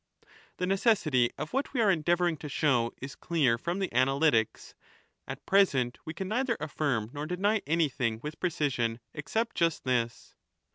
[0.57, 4.73] The necessity of what we are endeavouring to show is clear from the Analytics^;
[5.27, 10.33] at present we can neither affirm nor deny anything with precision except just this.